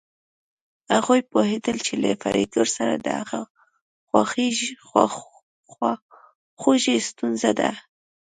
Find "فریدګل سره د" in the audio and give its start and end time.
2.21-3.07